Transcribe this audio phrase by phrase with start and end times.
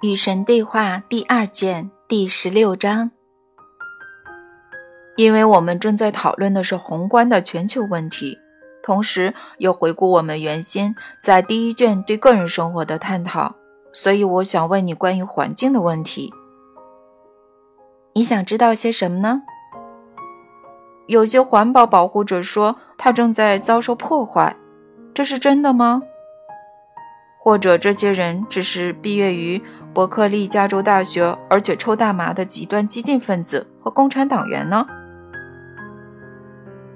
[0.00, 3.10] 与神对话第二卷第十六章。
[5.16, 8.38] 因为我们正在讨论的是宏观的全球问题，
[8.80, 13.56] 同时又回顾我们原先在第一卷对个人生活的探讨，
[13.92, 16.32] 所以我想问你关于环境的问题。
[18.12, 19.42] 你想知道些什么呢？
[21.08, 24.56] 有些环保保护者说它正在遭受破坏，
[25.12, 26.02] 这是真的吗？
[27.40, 29.60] 或者这些人只是毕业于？
[29.98, 34.86] 伯克利加州大学，而且抽大麻的极端激进分子和共产党员呢？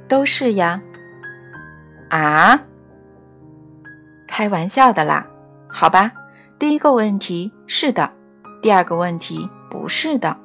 [0.07, 0.81] 都是呀。
[2.11, 2.63] 啊？
[4.29, 5.27] 开玩笑的啦。
[5.69, 6.13] 好吧，
[6.61, 8.09] 第一个问题是的，
[8.63, 10.37] 第二个问题不是的。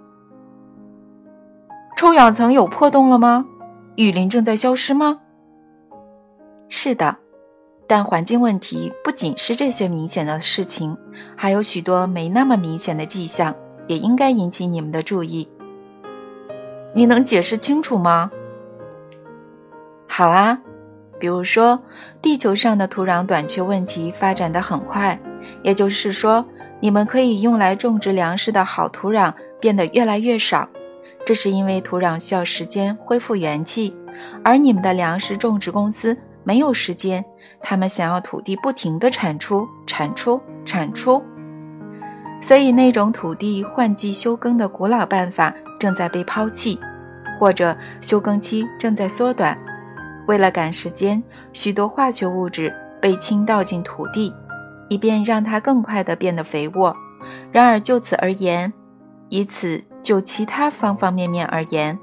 [1.95, 3.45] 臭氧层有破洞了吗？
[3.97, 5.19] 雨林正在消失吗？
[6.69, 7.17] 是的。
[7.87, 10.97] 但环境问题不仅是这些明显的事情，
[11.37, 13.55] 还有许多没那么明显的迹象，
[13.87, 15.47] 也应该引起你们的注意。
[16.93, 18.29] 你能解释清楚吗？
[20.05, 20.59] 好啊，
[21.17, 21.81] 比如说，
[22.21, 25.17] 地球上的土壤短缺问题发展的很快，
[25.63, 26.45] 也就是说，
[26.81, 30.67] 你们可以用来种植粮食的好土壤变得越来越少，
[31.25, 33.95] 这是因为土壤需要时间恢复元气，
[34.43, 36.17] 而你们的粮食种植公司
[36.47, 37.23] 没有时间。
[37.59, 41.21] 他们想要土地不停地产出、产出、产出，
[42.39, 46.79] 所以那种土地换季休耕的古老办法正在被抛弃，
[47.37, 49.57] 或者休耕期正在缩短。
[50.27, 54.33] 为了赶时间，许多化学物质被倾倒进土地，
[54.87, 56.95] 以便让它更快地变得肥沃。
[57.51, 58.71] 然而就此而言，
[59.29, 61.97] 以此就其他方方面面而言，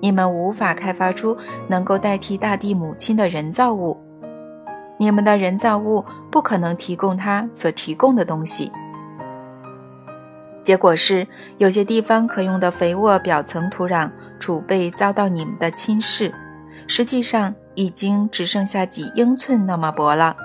[0.00, 1.36] 你们无法开发出
[1.68, 3.98] 能够代替大地母亲的人造物。
[4.98, 8.70] 你们的人造物不可能提供它所提供的东西。
[10.62, 16.30] 结果是，有些地方可用的肥沃表层土壤储备遭到你们的侵蚀，
[16.86, 20.36] 实际上已经只剩下几英寸那么薄了。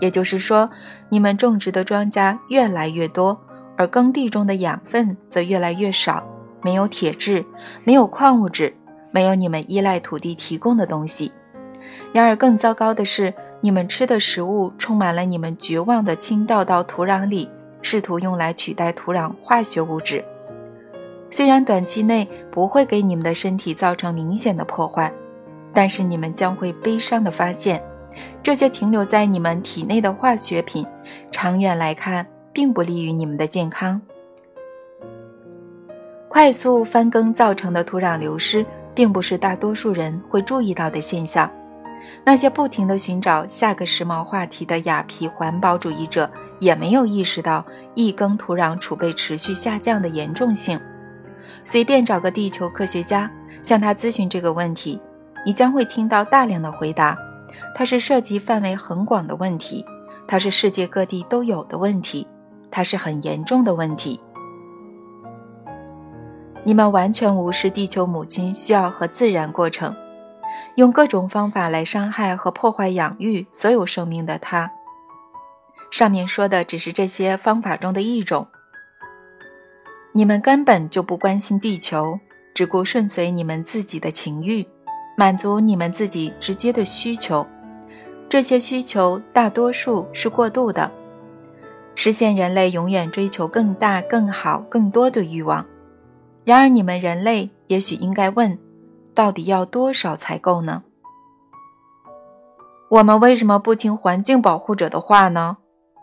[0.00, 0.68] 也就是说，
[1.08, 3.40] 你们种植的庄稼越来越多，
[3.76, 6.22] 而耕地中的养分则越来越少。
[6.62, 7.44] 没有铁质，
[7.84, 8.76] 没有矿物质，
[9.14, 11.30] 没有你们依赖土地提供的东西。
[12.12, 13.32] 然而，更糟糕的是。
[13.60, 17.48] 你们吃的食物充满了你们绝望的倾倒到土壤里，
[17.80, 20.22] 试图用来取代土壤化学物质。
[21.30, 25.10] 虽然短期内不会给你们的身体造成明显的破坏，
[25.72, 27.82] 但是你们将会悲伤地发现，
[28.42, 30.86] 这些停留在你们体内的化学品，
[31.30, 33.98] 长远来看并不利于你们的健康。
[36.28, 41.50] 快速翻耕造成的土壤流失，并不是大多数人会注意到的现象。
[42.22, 50.78] 那些不停地寻找下个时髦话题的雅痞环保主义者，也没有意识到一耕土壤储备持续下降的严重性。
[51.64, 53.30] 随便找个地球科学家，
[53.62, 55.00] 向他咨询这个问题，
[55.46, 57.16] 你将会听到大量的回答。
[57.74, 59.84] 它是涉及范围很广的问题，
[60.26, 62.26] 它是世界各地都有的问题，
[62.70, 64.20] 它是很严重的问题。
[66.64, 69.94] 你们完全无视地球母亲需要和自然过程。
[70.76, 74.70] 用各种方法来伤害和破坏养育所有生命的他。
[75.90, 78.48] 上面说的只是这些方法中的一种。
[80.12, 82.18] 你们根本就不关心地球，
[82.54, 84.66] 只顾顺随你们自己的情欲，
[85.16, 87.46] 满足你们自己直接的需求。
[88.28, 90.90] 这些需求大多数是过度的，
[91.94, 95.64] 实现人类永远追求更大、更好、更多的欲望。
[96.44, 98.58] 然而，你们人类也许应该问。
[99.14, 100.82] 到底要多少才够呢？
[102.90, 105.58] 我们为什么不听环境保护者的话呢？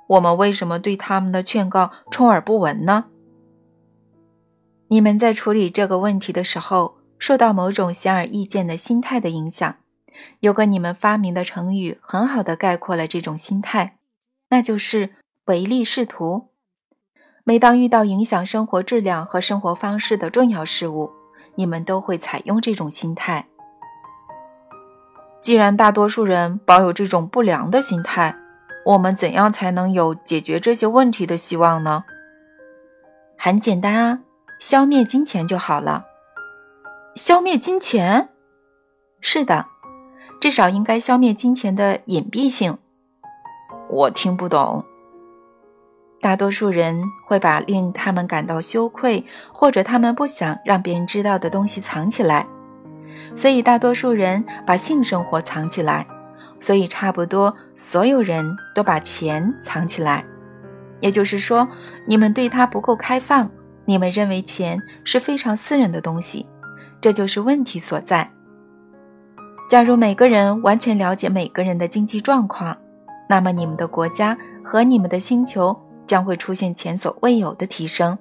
[0.07, 3.05] 我们为什么对他们的劝告充耳不闻呢？
[4.87, 9.75] 你们在处理这个问题的时候，受到某种显而易见的心态的影响。
[10.39, 13.97] 有个你们发明的成语，很好的概括了这种心态，
[14.49, 15.11] 那就是
[15.45, 16.50] 唯利是图。
[17.43, 21.11] 每当遇到影响生活质量和生活方式的重要事物，
[21.55, 23.47] 你们都会采用这种心态。
[25.39, 28.35] 既然大多数人保有这种不良的心态，
[28.85, 32.03] 我们怎样才能有解决这些问题的希望呢？
[33.37, 34.19] 很简单啊，
[34.59, 36.05] 消灭金钱就好了。
[37.15, 38.29] 消灭金钱？
[39.19, 39.65] 是的，
[40.39, 42.77] 至少应该消灭金钱的隐蔽性。
[43.89, 44.85] 我听不懂。
[46.21, 52.45] 大多数人会把令他们感到羞愧或者他们不想让别人知道的东西藏起来，
[53.35, 56.05] 所以大多数人把性生活藏起来，
[56.59, 60.23] 所以差不多所有人都把钱藏起来。
[60.99, 61.67] 也就是说，
[62.05, 63.49] 你们对它不够开放，
[63.85, 66.45] 你们认为钱是非常私人的东西，
[67.01, 68.31] 这就是问题所在。
[69.67, 72.77] 假如每个人完全了解每个人的经济状况，
[73.27, 75.75] 那么你们的国家和你们的星球
[76.05, 78.17] 将会出现前所未有的提升。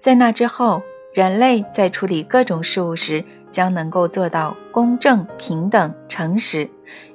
[0.00, 0.82] 在那之后，
[1.12, 6.68] 人类在处理各种事物时，将能够做到公正、平等、诚实，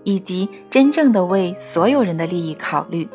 [0.04, 3.08] 以及真正的为所有人的利益考虑。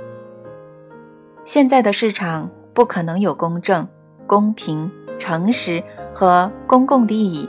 [1.45, 3.87] 现在的市场不可能有公正、
[4.27, 5.83] 公平、诚实
[6.15, 7.49] 和公共利益，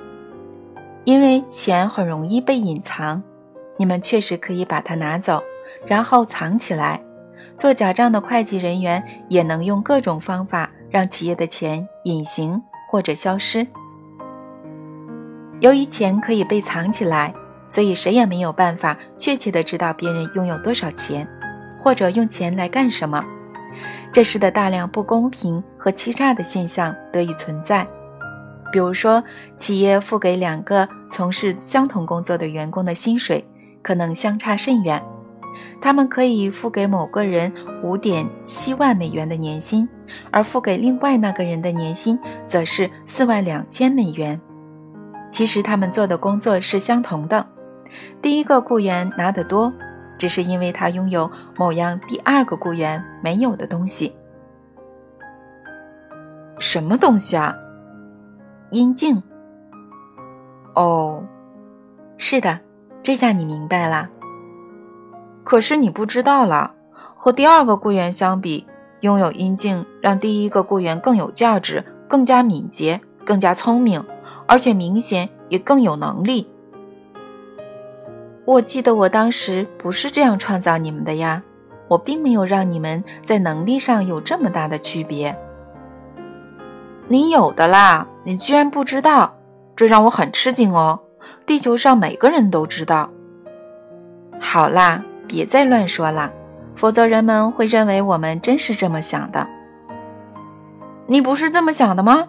[1.04, 3.22] 因为钱很容易被隐藏。
[3.78, 5.42] 你们确实可以把它拿走，
[5.86, 7.02] 然后藏起来。
[7.60, 13.68] 做假账的会计人员也能用各种方法让企业的钱隐形或者消失。
[15.60, 17.34] 由于钱可以被藏起来，
[17.68, 21.28] 所以谁也没有办法确切的知道别人拥有多少钱，
[21.78, 23.26] 或者用钱来干什么。
[24.10, 27.86] 这时的大量不公平和欺诈的现象得以存在，
[28.72, 29.22] 比如说，
[29.58, 33.46] 企业付给两个从事相同工作的员工的薪水
[33.84, 35.04] 可能相差甚远。
[35.82, 37.52] 他们可以付给某个人
[37.84, 39.88] 五点七万美元的年薪，
[40.32, 44.40] 而付给另外那个人的年薪则是四万两千美元。
[45.32, 47.46] 其实他们做的工作是相同的，
[48.22, 49.74] 第一个雇员拿得多。
[50.18, 54.14] 只是因为他拥有某样第二个雇员没有的东西。
[56.60, 57.56] 什么东西啊？
[58.72, 59.24] 阴茎。
[60.76, 61.24] 哦，
[62.18, 62.60] 是的，
[63.02, 64.10] 这下你明白了。
[65.50, 66.76] 可是你不知道了，
[67.16, 68.68] 和第二个雇员相比，
[69.00, 74.06] 拥有阴茎让第一个雇员更有价值、更加敏捷、更加聪明，
[74.46, 76.48] 而且明显也更有能力。
[78.46, 81.42] 我记得我当时不是这样创造你们的呀，
[81.88, 85.36] 我并没有让你们在能力上有这么大的区别。
[87.08, 89.34] 你有的啦，你居然不知道，
[89.76, 91.00] 这让我很吃惊哦。
[91.48, 93.10] 地球上每个人都知道。
[94.40, 96.32] 好啦，别再乱说了，
[96.76, 99.48] 否则人们会认为我们真是这么想的。
[101.06, 102.28] 你不是这么想的吗？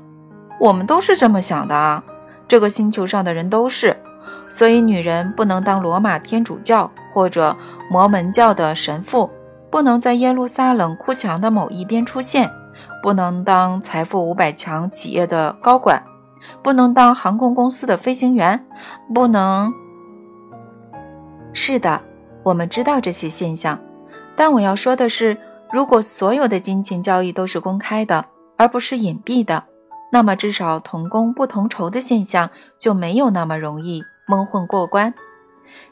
[0.60, 2.04] 我们都是这么想的啊，
[2.46, 3.96] 这个星球上的人都是。
[4.50, 7.56] 所以，女人不能当罗马天主教或者
[7.90, 9.30] 摩门教的神父，
[9.70, 12.50] 不能在耶路撒冷哭墙的某一边出现，
[13.02, 16.02] 不能当财富五百强企业的高管，
[16.62, 18.66] 不能当航空公司的飞行员，
[19.14, 19.72] 不能。
[21.52, 22.02] 是的，
[22.42, 23.78] 我们知道这些现象，
[24.36, 25.36] 但我要说的是，
[25.72, 28.24] 如果所有的金钱交易都是公开的，
[28.56, 29.64] 而不是隐蔽的，
[30.10, 34.02] 那么至少同工不同酬的现象就没有那么容易。
[34.26, 35.12] 蒙混过关。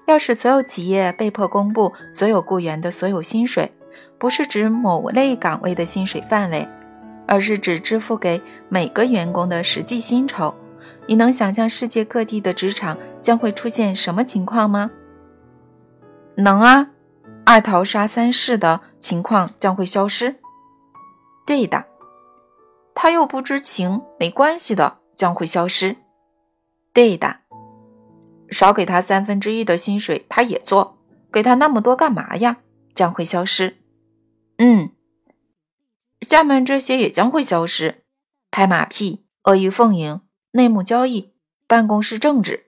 [0.07, 3.71] 要是所有企业被迫公布所有雇员的所有薪水，
[4.17, 6.67] 不是指某类岗位的薪水范围，
[7.27, 10.55] 而是指支付给每个员工的实际薪酬。
[11.07, 14.91] 你能想象世界各地的职场将会出现什么情况吗？
[16.41, 16.91] 能啊，
[17.45, 20.37] 二桃杀三士的情况将会消失。
[21.45, 21.85] 对的，
[22.95, 25.97] 他又不知情，没关系的，将会消失。
[26.93, 27.41] 对的。
[28.51, 30.99] 少给他三分之一的薪水，他也做。
[31.33, 32.59] 给他那么多干嘛呀？
[32.95, 33.79] 将会消失。
[34.59, 34.93] 嗯，
[36.21, 38.05] 下面这些也将会消失：
[38.53, 40.21] 拍马屁、阿谀奉迎、
[40.53, 41.35] 内幕交易、
[41.67, 42.68] 办公室政治，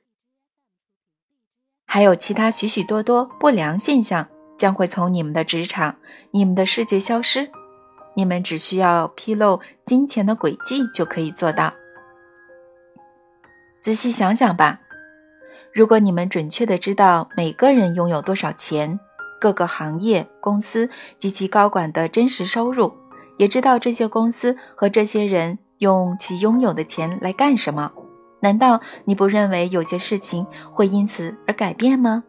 [1.92, 5.96] 还有其他许许多多不良现象将会从你们的职场、
[6.30, 7.50] 你们的世界消失。
[8.14, 11.74] 你们只需要披露金钱的轨迹就可以做到。
[13.80, 14.78] 仔细想想吧。
[15.74, 19.00] 如果你们准确的知道每个人拥有多少钱，
[19.40, 22.92] 各个行业、公司及其高管的真实收入，
[23.36, 27.90] 也知道这些公司和这些人用其拥有的钱来干什么，
[28.40, 32.24] 难道你不认为有些事情会因此而改变吗？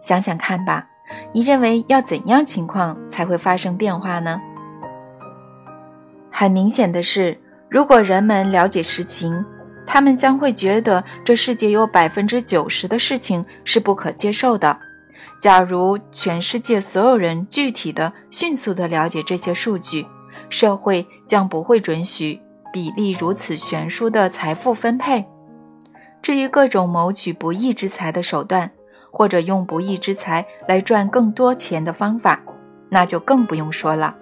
[0.00, 0.88] 想想看吧，
[1.32, 4.40] 你认为要怎样情况才会发生变化呢？
[6.30, 9.44] 很明显的是，如果人们了解实情。
[9.84, 14.78] 他们将会觉得这世界有百分之九十的事情是不可接受的。
[15.40, 20.06] 假如全世界所有人具体的、迅速的了解这些数据，
[20.48, 22.40] 社会将不会准许
[22.72, 25.26] 比例如此悬殊的财富分配。
[26.22, 28.70] 至于各种谋取不义之财的手段，
[29.10, 32.40] 或者用不义之财来赚更多钱的方法，
[32.88, 34.16] 那就更不用说了。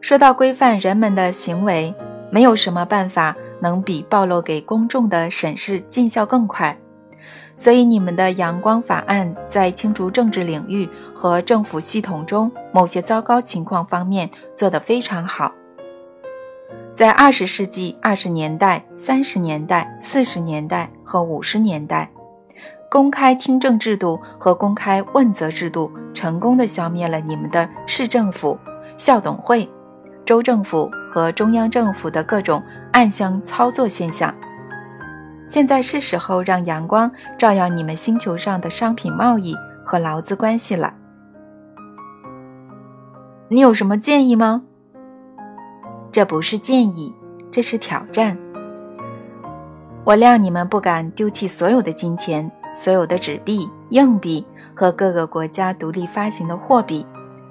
[0.00, 1.94] 说到规范人们的行为，
[2.30, 3.36] 没有什么办法。
[3.62, 6.78] 能比暴露给公众的审视见效更快，
[7.54, 15.52] 所以，你们的阳光法案在清除政治领域和政府系统中某些糟糕情况方面做得非常好。
[17.00, 22.10] 在二十世纪二十年代、三十年代、四十年代和五十年代，
[22.90, 28.58] 公开听证制度和公开问责制度成功的消灭了你们的市政府、
[28.98, 29.66] 校董会、
[30.26, 34.34] 州政府和中央政府的各种暗箱操作现象。
[35.48, 40.92] 现在是时候让阳光照耀你们星球上的商品贸易和劳资关系了。
[43.48, 44.64] 你有什么建议吗？
[46.12, 47.14] 这不是建议，
[47.50, 48.36] 这是挑战。
[50.04, 57.06] 我料你们不敢丢弃所有的金钱、所有的纸币、硬币和各个国家独立发行的货币，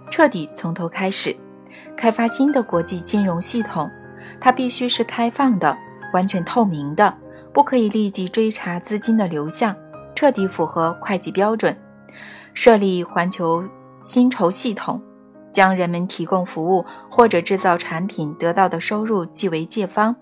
[0.10, 1.36] 彻底从头开始，
[1.96, 3.90] 开发新的国际金融系统。
[4.42, 5.78] 它必须是开放的、
[6.14, 7.14] 完全透明的。
[7.52, 9.76] 不可以立即追查资金的流向，
[10.14, 11.76] 彻底符合会计标准。
[12.54, 13.64] 设立环球
[14.04, 15.02] 薪酬系统，
[15.52, 20.16] 将人们提供服务或者制造产品得到的收入记为借方，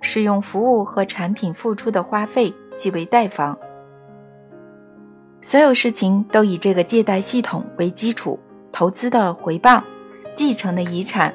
[0.00, 3.58] 使用服务和产品付出的花费记为贷方。
[5.40, 8.38] 所有事情都以这个借贷系统为基础：
[8.72, 9.82] 投资的回报、
[10.34, 11.32] 继承的遗产、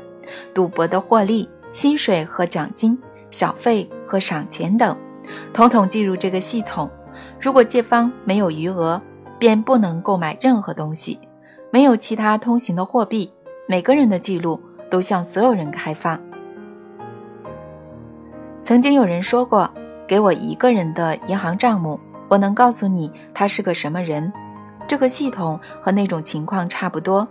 [0.54, 2.98] 赌博的获利、薪水和奖金、
[3.32, 4.96] 小费和赏钱等。
[5.54, 6.90] 统统计入这个系统。
[7.40, 9.02] 如果借方没有余额，
[9.38, 11.20] 便不能购买任何东西，
[11.72, 13.33] 没有其他通行的货币。
[13.66, 16.20] 每个人的记录都向所有人开放。
[18.64, 19.70] 曾经有人说过
[20.06, 24.32] ：“给我一个人的银行账目，我能告诉你他是个什么人。”
[24.86, 27.26] 这个系统和那种情况差不多。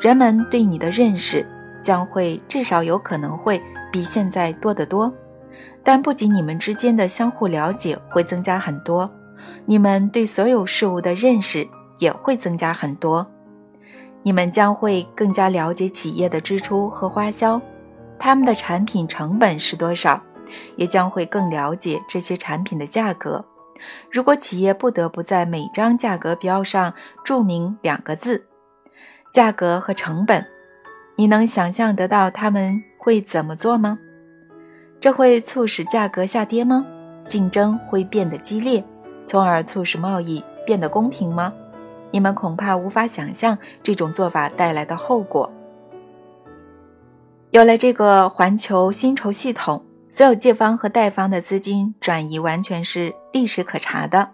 [0.00, 1.46] 人们对你的认识
[1.82, 3.60] 将会至少有可能会
[3.92, 5.12] 比现在多得多。
[5.84, 9.10] 但不仅你们之间的相互了解会增加很多，
[9.66, 13.26] 你们对所有事物的认识也会增加很多。
[14.28, 17.58] 你们将会更加了解企业的支出和花销，
[18.18, 20.20] 他们的产品成本是多少，
[20.76, 23.42] 也将会更了解这些产品的价格。
[24.12, 26.92] 如果企业不得不在每张价格标上
[27.24, 28.44] 注明两个字
[29.32, 30.44] “价格和成本”，
[31.16, 33.98] 你能想象得到他们会怎么做吗？
[35.00, 36.84] 这会促使价格下跌吗？
[37.26, 38.84] 竞争会变得激烈，
[39.24, 41.50] 从而促使贸易变得公平吗？
[42.10, 45.50] 你们恐怕无法想象这种做法带来的后果。
[47.50, 54.30] 有了这个环球薪酬系统，所有借方和贷方的资金转移完全是历史可查的。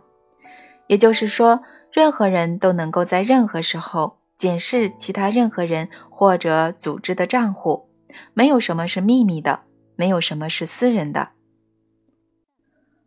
[0.86, 1.62] 也就是说，
[1.92, 7.88] 任何人都能够在任何时候检视其他任何人或者组织的账户，
[8.32, 9.60] 没有什么是秘密的。
[9.96, 11.28] 没有什么是私人的。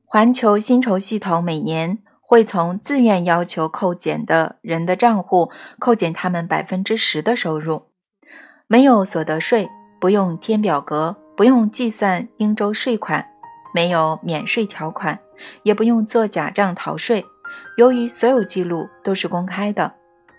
[0.06, 7.84] 环球薪酬系统每年会从自愿要求扣减的人的账户扣减他们百分之十的收入，
[8.68, 9.70] 没有所得税，
[10.02, 13.26] 不用填表格，不用计算应州税款，
[13.74, 15.18] 没有免税条款，
[15.64, 17.26] 也不用做假账逃税。
[17.78, 19.94] 由于所有记录都是公开的，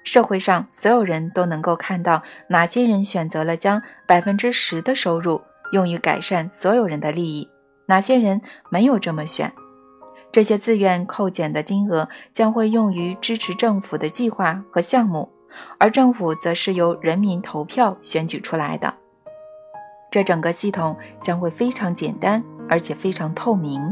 [0.05, 5.41] 社会上所有人都能够看到哪些人选择了将百分之十的收入。
[5.73, 7.49] 用于改善所有人的利益，
[7.87, 9.51] 哪些人没有这么选？
[10.39, 15.33] 这些自愿扣减的金额将会用于支持政府的计划和项目，
[15.79, 18.95] 而政府则是由人民投票选举出来的。
[20.13, 23.83] 这整个系统将会非常简单，而且非常透明。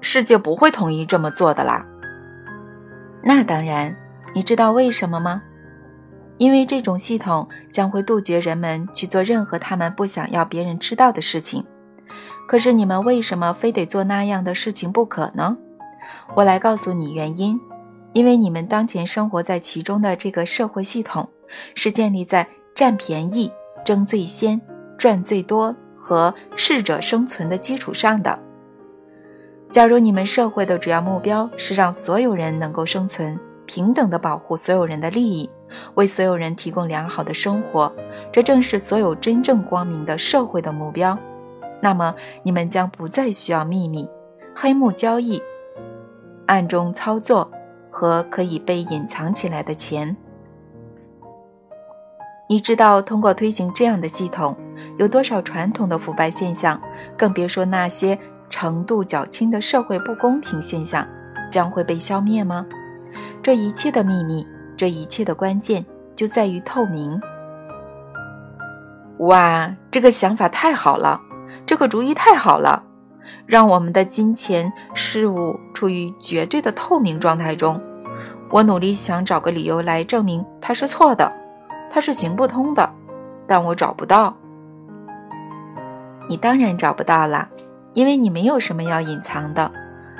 [0.00, 1.84] 世界不会同意这么做的啦。
[3.24, 3.96] 那当然，
[4.32, 5.42] 你知道为什么吗？
[6.38, 11.66] 因为这种系统将会杜绝人们去做任何他们不想要别人知道的事情。
[12.46, 15.56] 可是你们为什么非得做那样的事情不可呢？
[16.34, 17.60] 我来告诉你原因。
[18.12, 21.30] 因为你们当前生活在其中的这个社会系统，
[21.74, 23.50] 是建立在占便宜、
[23.86, 24.60] 争最先、
[24.98, 28.38] 赚最多和适者生存的基础上的。
[29.70, 35.48] 假如你们社会的主要目标是让所有人能够生存，平等地保护所有人的利益。
[35.94, 37.90] 为所有人提供良好的生活，
[38.30, 41.18] 这正是所有真正光明的社会的目标。
[41.82, 44.08] 那么，你们将不再需要秘密、
[44.54, 45.42] 黑幕交易、
[46.46, 47.50] 暗中操作
[47.90, 50.16] 和可以被隐藏起来的钱。
[52.48, 54.56] 你知道，通过推行这样的系统，
[54.98, 56.80] 有多少传统的腐败现象，
[57.18, 61.06] 更别说那些程度较轻的社会不公平现象，
[61.50, 62.64] 将会被消灭吗？
[63.42, 64.46] 这一切的秘密。
[64.74, 65.84] 这一切的关键
[66.16, 67.20] 就在于透明。
[69.18, 71.20] 哇，这个想法太好了，
[71.72, 72.82] 这个主意太好了！
[73.46, 77.80] 让我们的金钱事物处于绝对的透明状态中。
[78.50, 81.32] 我努力想找个理由来证明它是错的，
[81.90, 82.92] 它是行不通的，
[83.46, 84.36] 但我找不到。
[86.28, 87.48] 你当然找不到了，
[87.94, 89.72] 因为你没有什么要隐藏的。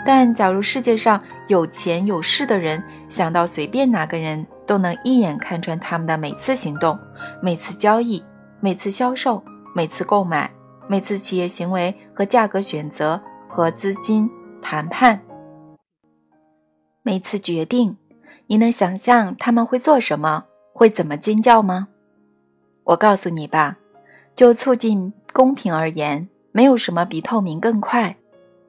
[0.06, 6.98] 但假如世界上有钱有势的人想到随便哪个人都能一眼看穿他们的每次行动、
[7.42, 8.24] 每次交易、
[8.60, 9.44] 每次销售、
[9.74, 10.50] 每次购买、
[10.88, 15.20] 每次企业行为和价格选择和资金谈判、
[17.02, 17.96] 每次决定，
[18.46, 21.88] 你能想象他们会做什么、会怎么尖叫吗？
[22.84, 23.78] 我告诉你吧，
[24.34, 28.16] 就促进公平而言，没有什么比透明更快。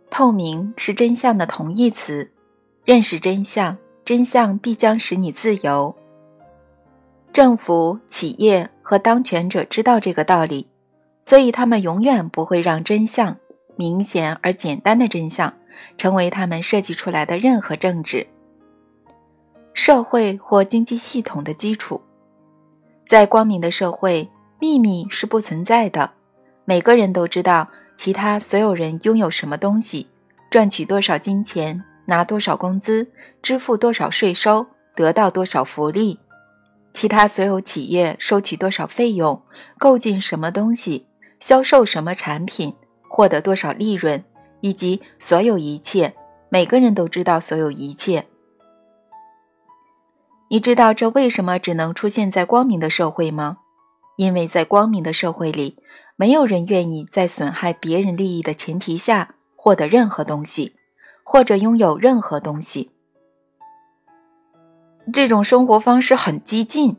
[0.09, 2.31] 透明是真相的同义词，
[2.85, 5.95] 认识真相，真相必将使你自由。
[7.33, 10.67] 政府、企业和当权者知道这个道理，
[11.23, 13.35] 所以他们永远不会让真相
[13.75, 15.51] 明显而简单的真相
[15.97, 18.27] 成为他们设计出来的任何政治、
[19.73, 21.99] 社会或经济系统的基础。
[23.07, 26.11] 在光明的社会，秘密是不存在的，
[26.65, 27.67] 每个人都知道。
[27.95, 30.07] 其他所有人拥有什么东西，
[30.49, 33.07] 赚取多少金钱，拿多少工资，
[33.43, 34.65] 支付多少税收，
[34.95, 36.17] 得到多少福利；
[36.91, 39.39] 其他所有企业收取多少费用，
[39.77, 41.05] 购进什么东西，
[41.45, 42.73] 销售什么产品，
[43.09, 44.23] 获得多少利润，
[44.61, 46.13] 以及所有一切，
[46.47, 48.25] 每个人都知道所有一切。
[50.47, 53.57] 你知道这为什么只能出现在光明的社会吗？
[54.15, 55.75] 因为在光明的社会里。
[56.15, 60.75] 没有人愿意在损害别人利益的前提下获得任何东西，
[61.23, 62.91] 或者拥有任何东西。
[65.11, 66.95] 这种生活方式很激进。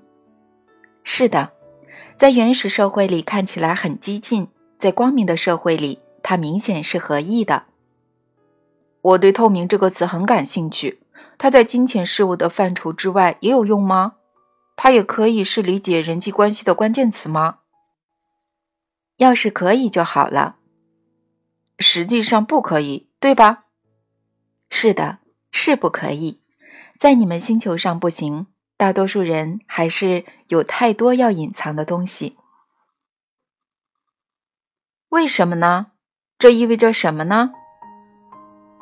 [1.03, 1.53] 是的，
[2.17, 7.65] 在原始社会里看起来很激进，在光明的社会里，它明显是合意的。
[9.03, 11.01] 我对“透明”这个词很感兴趣。
[11.37, 14.15] 它在金钱事物的范畴之外也有用吗？
[14.77, 17.59] 它也可以是理解人际关系的关键词吗？
[19.17, 20.57] 要是可以就好了，
[21.79, 23.65] 实际上不可以，对吧？
[24.71, 25.19] 是的，
[25.51, 26.41] 是不可以，
[26.99, 28.47] 在你们星球上不行。
[28.77, 32.37] 大多数人还是有太多要隐藏的东西。
[35.11, 35.93] 为什么呢？
[36.39, 37.53] 这意味着什么呢？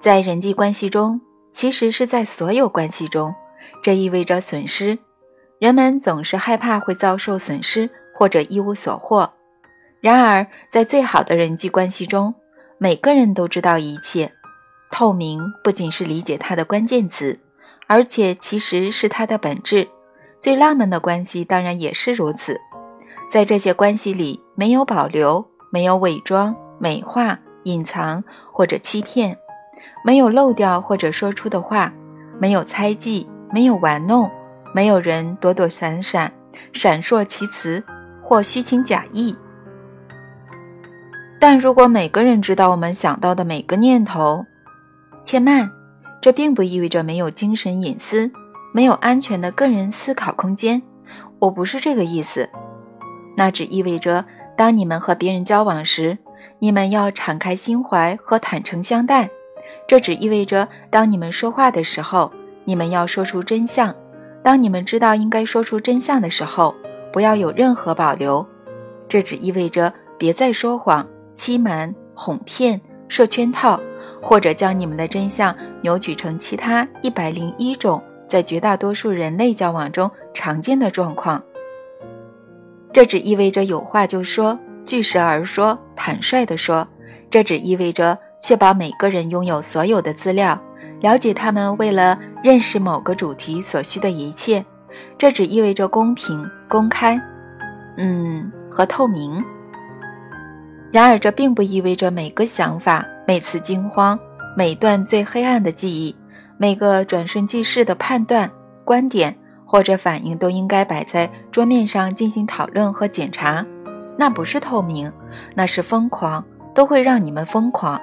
[0.01, 1.21] 在人际关系中，
[1.53, 3.35] 其实是在所有关系中，
[3.83, 4.99] 这意味着损失。
[5.59, 9.33] 人们总是害怕会遭受损失或者一无所获。
[10.01, 12.35] 然而，在最好的人际关系中，
[12.79, 14.33] 每个人都知道一切。
[14.91, 17.39] 透明不仅是理解它的关键词，
[17.87, 19.89] 而且其实是它的本质。
[20.39, 22.61] 最浪漫的关系当然也是如此。
[23.31, 29.37] 在这些关系里，没有保留，没有伪装、美化、隐藏或者欺骗，
[30.05, 31.93] 没有漏掉或者说出的话，
[32.39, 34.31] 没有猜忌，没有玩弄，
[34.75, 36.33] 没有人躲躲闪闪、
[36.73, 37.83] 闪烁其词
[38.23, 39.37] 或虚情假意。
[41.39, 44.45] 但如果每个人知道我们想到的每个念头，
[45.23, 45.71] 且慢，
[46.23, 48.31] 这并不意味着没有精神隐私，
[48.73, 50.81] 没有安全的个人思考空间。
[51.41, 52.49] 我不是这个意思。
[53.37, 54.25] 那只意味着，
[54.57, 56.17] 当你们和别人交往时，
[56.61, 59.29] 你们要敞开心怀和坦诚相待。
[59.89, 62.31] 这只意味着，当你们说话的时候，
[62.65, 63.93] 你们要说出真相。
[64.45, 66.73] 当你们知道应该说出真相的时候，
[67.13, 68.47] 不要有任何保留。
[69.09, 71.05] 这只意味着，别再说谎。
[71.35, 73.81] 欺瞒、哄骗、设圈套，
[74.23, 81.43] 或者将你们的真相扭曲成其他一百零一种在绝大多数人类交往中常见的状况。
[82.93, 86.89] 这只意味着有话就说，据实而说，坦率地说。
[87.31, 90.61] 这只意味着确保每个人拥有所有的资料，
[91.01, 94.63] 了解他们为了认识某个主题所需的一切。
[95.17, 97.19] 这只意味着公平、公开，
[97.97, 99.43] 嗯，和透明。
[100.91, 104.21] 然而，这并不意味着每个想法、每次惊慌、
[104.57, 106.15] 每段最黑暗的记忆、
[106.59, 108.51] 每个转瞬即逝的判断、
[108.85, 113.65] 观点或者反应都应该摆在桌面上进行讨论和检查。
[114.17, 115.11] 那不是透明，
[115.55, 118.01] 那是疯狂，都会让你们疯狂。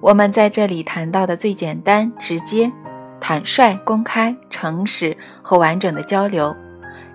[0.00, 2.72] 我们在这里谈到的最简单、直接、
[3.20, 6.54] 坦率、公开、诚实和完整的交流。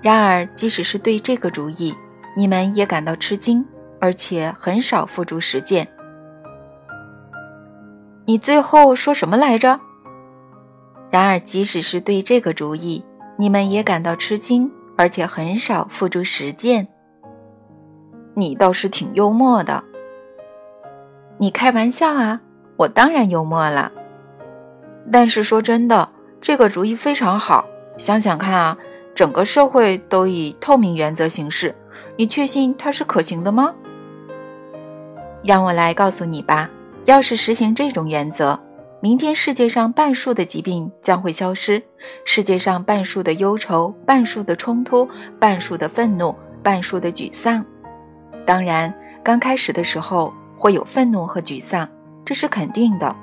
[0.01, 1.93] 然而，即使是对这个主意，
[2.36, 3.65] 你们也感到吃惊。
[4.03, 5.88] 而且很少付诸实践。
[8.25, 9.79] 你最后说什么来着？
[11.10, 13.03] 然而，即使是对这个主意，
[13.38, 16.88] 你们也感到吃惊，而且很少付诸实践。
[18.34, 19.84] 你倒是挺幽默的。
[21.38, 22.39] 你开玩笑啊？
[22.77, 23.91] 我当然幽默了。
[25.12, 26.07] 但是说真的，
[26.39, 27.65] 这个主意非常好。
[27.97, 28.77] 想想看啊，
[29.13, 31.75] 整个社会都以透明原则行事，
[32.15, 33.73] 你确信它是可行的吗？
[35.43, 36.69] 让我来告诉你吧。
[37.05, 38.57] 要是实行这种原则，
[39.01, 41.81] 明天世界上半数的疾病将会消失，
[42.25, 45.09] 世界上半数的忧愁、半数的冲突、
[45.39, 47.65] 半数的愤怒、半数的沮丧。
[48.45, 51.89] 当然，刚开始的时候会有愤怒和沮丧，
[52.23, 53.15] 这是肯定的。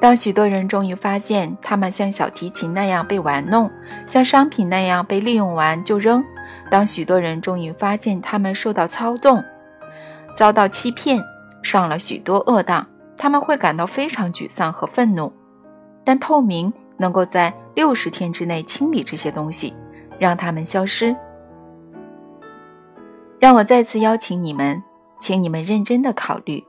[0.00, 3.70] 当许多人终于发现他们像小提琴那样被玩弄，
[4.06, 6.22] 像商品那样被利用完就扔；
[6.70, 9.42] 当许多人终于发现他们受到操纵，
[10.34, 11.20] 遭到欺骗，
[11.62, 12.86] 上了许多恶当，
[13.20, 15.30] 他们会感到非常沮丧和愤怒。
[16.02, 19.74] 但透明能够在六十天之内清理这些东西，
[20.18, 21.14] 让它们消失。
[23.38, 24.82] 让我再次邀请你们，
[25.18, 26.64] 请你们认真的考虑。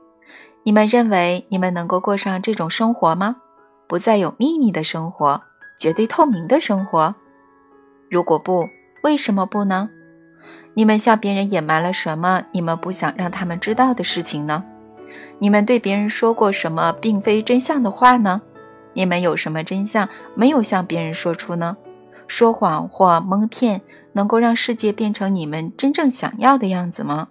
[0.62, 3.36] 你们认为你们能够过上这种生活吗？
[3.88, 5.40] 不再有秘密的生活，
[5.78, 7.14] 绝对透明的生活。
[8.10, 8.68] 如果不，
[9.02, 9.88] 为什么不呢？
[10.74, 12.44] 你们向别人隐瞒了什么？
[12.52, 14.62] 你们不想让他们知道的事情呢？
[15.42, 18.42] 你们对别人说过什么并非真相的话呢？
[18.92, 21.76] 你们有什么真相没有向别人说出呢？
[22.28, 23.80] 说谎或蒙骗
[24.12, 27.30] 能够让世界变成你们真正想要的样子吗？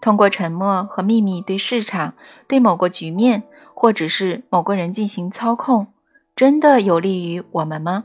[0.00, 2.14] 通过沉默和秘密对市场、
[2.48, 3.42] 对某个局面
[3.74, 5.88] 或者是某个人进行操控，
[6.34, 8.04] 真的有利于我们吗？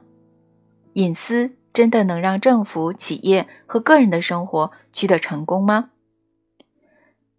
[0.95, 5.91] 隐私真的能让政府、企业和个人的生活取得成功吗？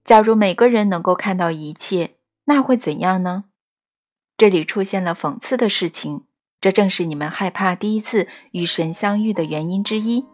[0.07, 2.13] 假如每个人能够看到一切，
[2.45, 3.47] 那会怎样呢？
[4.37, 6.27] 这里出现了讽刺的事情，
[6.61, 10.25] 这正是你们害怕第一次与神相遇的原因之一。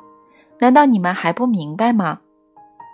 [0.61, 2.21] 难道你们还不明白吗？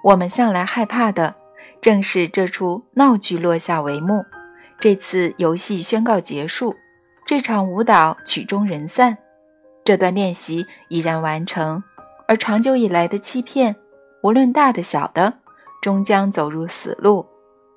[0.05, 1.35] 我们向来害怕的，
[1.81, 4.25] 正是这出闹剧落下帷幕，
[4.79, 6.77] 这次游戏宣告结束，
[7.27, 9.19] 这场舞蹈曲终人散，
[9.85, 11.83] 这段练习已然完成，
[12.29, 13.75] 而长久以来的欺骗，
[14.23, 15.41] 无论大的小的，
[15.81, 17.27] 终将走入死路。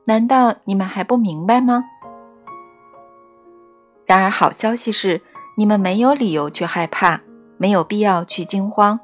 [0.06, 1.84] 难道你们还不明白吗？
[4.06, 5.22] 然而，好消息是，
[5.56, 7.22] 你们没有理由去害怕，
[7.58, 9.00] 没有必要去惊慌，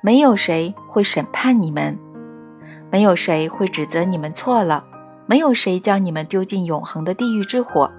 [0.00, 1.98] 没有谁会审判你们。
[2.90, 4.84] 没有谁会指责你们错了，
[5.26, 7.90] 没有谁将你们丢进永恒的地狱之火。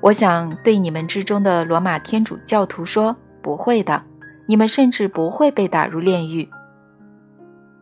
[0.00, 4.02] 我想对你们之中的罗马天主教徒说，不会的，
[4.46, 6.48] 你们甚至不会被打入炼狱。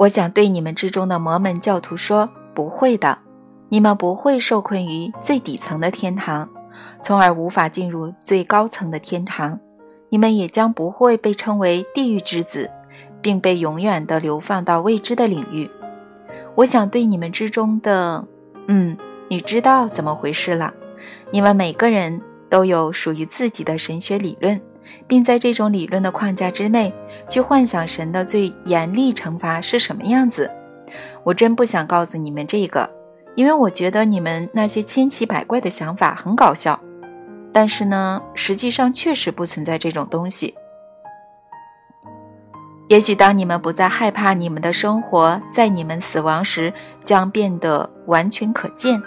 [0.01, 3.19] 我想对你们之中的摩门教徒说，不会的，
[3.69, 6.49] 你们不会受困于最底层的天堂，
[7.03, 9.61] 从而无法进入最高层的天堂。
[10.09, 12.71] 你们也将不会被称为地狱之子。
[13.23, 15.71] 并被永远的流放到未知的领域。
[16.55, 18.27] 我想对你们之中的，
[18.67, 18.97] 嗯，
[19.29, 20.73] 你知道怎么回事了。
[21.31, 24.59] 你们每个人都有属于自己的神学理论，
[25.07, 26.95] 并在这种理论的框架之内
[27.31, 30.51] 去幻想神的最严厉惩罚是什么样子。
[31.23, 32.91] 我真不想告诉你们这个，
[33.37, 36.79] 因为我觉得你们那些千奇百怪的想法很搞笑。
[37.53, 40.55] 但是呢，实际上确实不存在这种东西。
[42.89, 46.73] 也许当你们不再害怕你们的生活在你们死亡时
[47.05, 49.01] 将变得完全可见，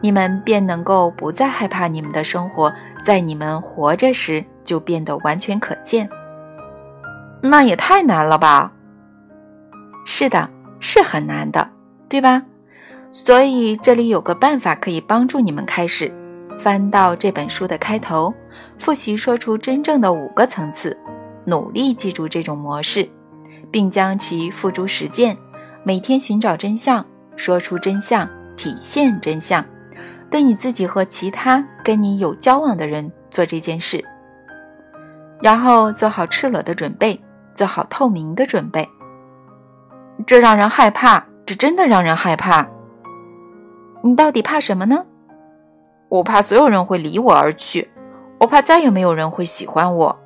[0.00, 2.72] 你们便能够不再害怕你们的生活
[3.04, 6.08] 在你们活着时就变得完全可见。
[7.46, 8.72] 那也太难了吧？
[10.06, 10.48] 是的，
[10.80, 11.68] 是很难的，
[12.08, 12.42] 对吧？
[13.12, 16.10] 所以这里有个办法可以帮助你们开始。
[16.58, 18.32] 翻到这本书的开头，
[18.78, 20.96] 复习说出真正的五个层次。
[21.44, 23.06] 努力记住这种模式，
[23.70, 25.36] 并将其付诸实践。
[25.82, 27.04] 每天寻找真相，
[27.36, 28.26] 说出真相，
[28.56, 29.62] 体现真相。
[30.30, 34.02] 对你自己和其他跟你有交往的人做这件事，
[35.42, 37.20] 然后做好赤裸的准备，
[37.54, 38.88] 做好透明的准备。
[40.26, 42.66] 这让人害怕，这真的让人害怕。
[44.02, 45.04] 你到底怕什么呢？
[46.08, 47.90] 我怕所有人会离我而去，
[48.38, 50.18] 我怕再也没有人会喜欢我。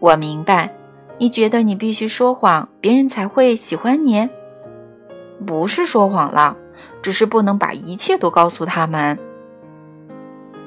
[0.00, 0.74] 我明白，
[1.18, 4.28] 你觉得你必须说谎，别人才会喜欢你。
[5.46, 6.56] 不是说谎了，
[7.00, 9.18] 只是不能把一切都告诉他们。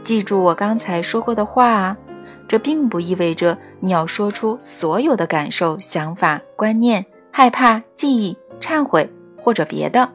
[0.04, 1.97] 记住我刚才说过的话啊，
[2.47, 10.10] 这并不意味着你要说出所有的感受、想法、观念、害怕、记忆、忏悔或者别的。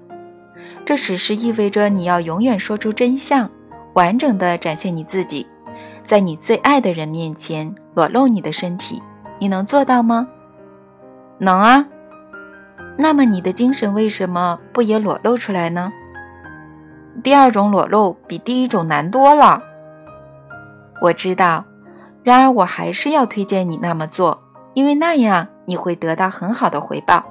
[0.85, 3.51] 这只是意味着你要永远说出真相，
[3.93, 5.47] 完整的展现你自己，
[6.05, 7.75] 在你最爱的人面前。
[7.95, 9.03] 裸露你的身体，
[9.39, 10.29] 你能做到吗？
[11.39, 11.87] 能啊。
[12.99, 15.91] 那么你的精神为什么不也裸露出来呢？
[17.23, 19.63] 第二种裸露比第一种难多了。
[21.01, 21.65] 我知道，
[22.27, 24.37] 然而我还是要推荐你那么做，
[24.75, 27.25] 因为那样你会得到很好的回报。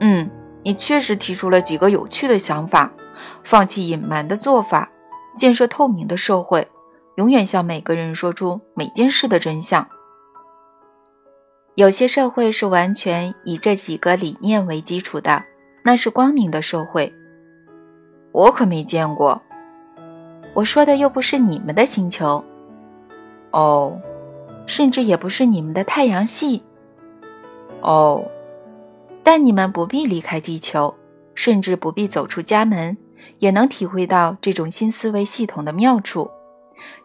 [0.00, 0.30] 嗯，
[0.62, 2.90] 你确实提出了几个有趣的想法：
[3.42, 4.90] 放弃隐瞒的做法，
[5.36, 6.66] 建设透明的社会，
[7.16, 9.86] 永远向每个人说出每件事的真相。
[11.74, 15.44] 有些社会是完全以这几个理念为基础的，
[15.84, 17.12] 那是光明的社会。
[18.32, 19.42] 我可没见过。
[20.54, 22.42] 我说的又不是你们的星球，
[23.54, 24.00] 哦，
[24.66, 26.64] 甚至也不是你们的太阳系，
[27.80, 28.24] 哦。
[29.22, 30.92] 但你们不必离开地球，
[31.36, 32.96] 甚至不必走出家门，
[33.38, 36.28] 也能体会到这种新思维系统的妙处。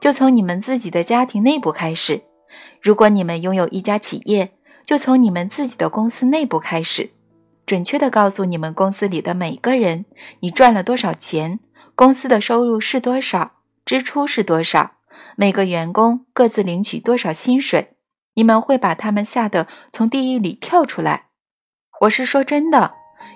[0.02, 2.24] 就从你们自己的家庭内部开始。
[2.82, 4.52] 如果你们拥有一家企业，
[4.86, 7.12] 就从你们自己的公司内部开始，
[7.68, 10.04] 准确地告诉你们公司里的每个人，
[10.40, 11.60] 你赚了多少钱，
[11.94, 13.52] 公司的收入是多少，
[13.86, 14.94] 支出是多少，
[15.40, 17.94] 每个员工各自领取多少薪水。
[18.34, 21.28] 你们会把他们吓得从地狱里跳出来。
[22.02, 22.92] 我是说真的，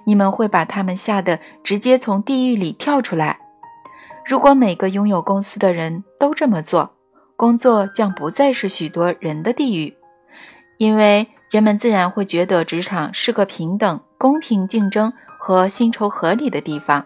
[0.06, 3.40] 你们会把他们吓得直接从地狱里跳出来。
[4.26, 6.94] 如果每个拥有公司的人都这么做，
[7.38, 9.96] 工作将不再是许多人的地狱，
[10.78, 11.30] 因为。
[11.50, 17.06] 人们自然会觉得职场是个平等、公平竞争和薪酬合理的地方。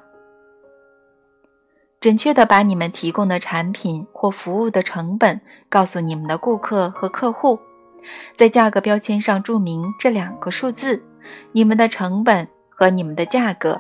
[2.00, 7.60] 准确地把你们提供的产品或服务的成本告诉你们的顾客和客户，
[8.36, 11.04] 在价格标签上注明这两个数字：
[11.52, 13.80] 你们的成本和你们的价格。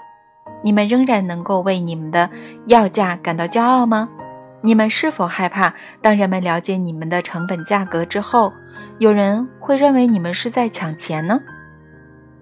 [0.63, 2.27] 你们仍然能够为你们的
[2.65, 4.09] 要价感到骄傲吗？
[4.61, 8.51] 你们是否害怕当人们了解你们的成本价格之后？
[8.97, 11.39] 有人会认为你们是在抢钱呢。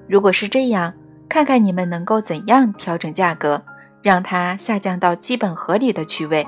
[0.07, 0.93] 如果是这样，
[1.27, 3.61] 看看你们能够怎样调整价格，
[4.05, 6.47] 让它下降到基本合理的区位，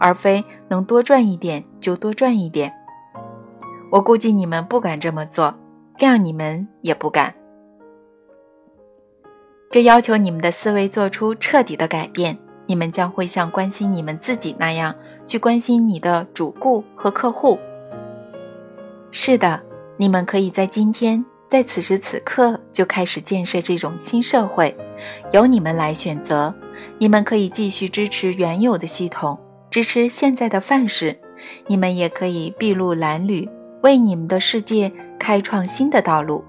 [0.00, 2.72] 而非能多赚一点就多赚一点。
[3.92, 5.54] 我估计你们不敢这么做，
[5.98, 7.34] 谅你们也不敢。
[9.70, 12.38] 这要求你们的思维做出彻底的改变。
[12.64, 14.94] 你们将会像关心你们自己那样
[15.26, 17.58] 去关心你的主顾和客户。
[19.10, 19.60] 是的，
[19.98, 24.74] 你们可以在今天，在此时此刻就开始建设这种新社会，
[25.34, 26.54] 由你们来选择。
[27.04, 29.38] 你们可以继续支持原有的系统，
[29.70, 31.14] 支持现在的范式。
[31.66, 33.46] 你们也可以筚路蓝缕，
[33.82, 36.42] 为你们的世界开创新的道路。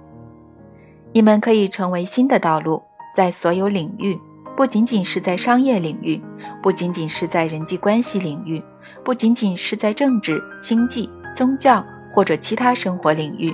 [1.11, 2.81] 你们可以成为新的道路，
[3.13, 4.17] 在所有领域，
[4.55, 6.21] 不仅仅是在商业领域，
[6.63, 8.63] 不仅仅是在人际关系领域，
[9.03, 11.85] 不仅仅是在政治、经济、宗教。
[12.13, 13.53] 或者其他生活领域，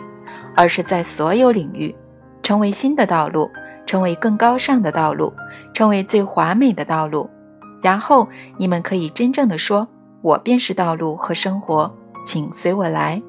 [0.55, 1.95] 而是在所有领域，
[2.43, 3.49] 成为新的道路，
[3.87, 5.33] 成为更高尚的道路，
[5.73, 7.29] 成为最华美的道路。
[7.81, 9.87] 然后你们可以真正的说
[10.21, 11.91] ：“我便是道路和生活，
[12.25, 13.21] 请随我来。”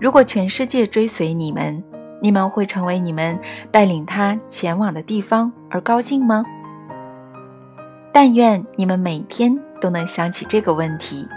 [0.00, 1.82] 如果全世界追随你们，
[2.20, 3.38] 你们会成为你们
[3.70, 6.44] 带领他前往的地方而高兴吗？
[8.12, 11.28] 但愿你们每天都能想起这个问题。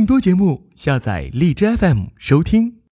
[0.00, 2.79] 更多节目，下载荔枝 FM 收听。